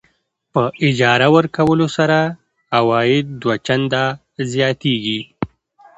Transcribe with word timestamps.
په 0.53 0.63
اجاره 0.87 1.27
ورکولو 1.37 1.87
سره 1.97 2.19
عواید 2.77 3.25
دوه 3.41 3.55
چنده 3.67 4.03
زیاتېږي. 4.51 5.19